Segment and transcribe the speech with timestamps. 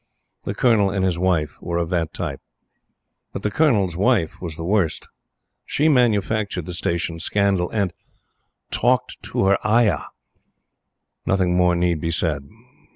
[0.45, 2.41] The Colonel and his Wife were of that type.
[3.33, 5.07] But the Colonel's Wife was the worst.
[5.63, 7.93] She manufactured the Station scandal, and
[8.71, 10.07] TALKED TO HER AYAH!
[11.27, 12.43] Nothing more need be said.